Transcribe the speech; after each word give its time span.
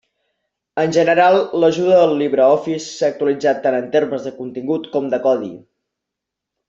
En 0.83 0.93
general, 0.95 1.35
l'ajuda 1.63 1.99
del 1.99 2.17
LibreOffice 2.21 2.87
s'ha 2.87 3.11
actualitzat 3.13 3.61
tant 3.67 3.77
en 3.81 3.87
termes 3.97 4.27
de 4.29 4.35
contingut 4.39 4.89
com 4.97 5.13
de 5.13 5.21
codi. 5.29 5.53